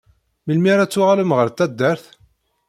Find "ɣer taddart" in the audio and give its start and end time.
1.37-2.05